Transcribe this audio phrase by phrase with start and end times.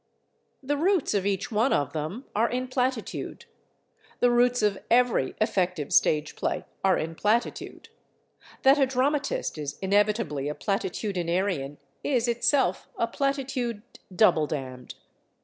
[0.63, 3.45] The roots of each one of them are in platitude;
[4.19, 7.89] the roots of every effective stage play are in platitude;
[8.63, 14.95] that a dramatist is inevitably a platitudinarian is itself a platitude double damned.